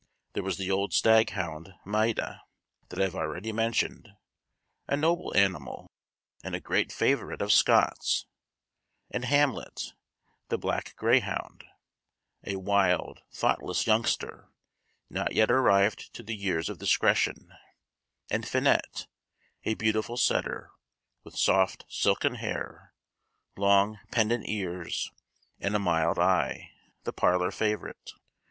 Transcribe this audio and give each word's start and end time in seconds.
There 0.33 0.41
was 0.41 0.57
the 0.57 0.71
old 0.71 0.93
stag 0.93 1.29
hound 1.29 1.75
Maida, 1.85 2.41
that 2.89 2.99
I 2.99 3.03
have 3.03 3.13
already 3.13 3.51
mentioned, 3.51 4.09
a 4.87 4.97
noble 4.97 5.31
animal, 5.37 5.91
and 6.43 6.55
a 6.55 6.59
great 6.59 6.91
favorite 6.91 7.39
of 7.39 7.51
Scott's, 7.51 8.25
and 9.11 9.25
Hamlet, 9.25 9.93
the 10.49 10.57
black 10.57 10.95
greyhound, 10.95 11.65
a 12.43 12.55
wild, 12.55 13.21
thoughtless 13.31 13.85
youngster, 13.85 14.49
not 15.07 15.33
yet 15.35 15.51
arrived 15.51 16.11
to 16.15 16.23
the 16.23 16.33
years 16.35 16.67
of 16.67 16.79
discretion; 16.79 17.53
and 18.31 18.47
Finette, 18.47 19.05
a 19.65 19.75
beautiful 19.75 20.17
setter, 20.17 20.71
with 21.23 21.37
soft, 21.37 21.85
silken 21.87 22.33
hair, 22.41 22.95
long 23.55 23.99
pendent 24.11 24.49
ears, 24.49 25.11
and 25.59 25.75
a 25.75 25.79
mild 25.79 26.17
eye, 26.17 26.71
the 27.03 27.13
parlor 27.13 27.51
favorite. 27.51 28.13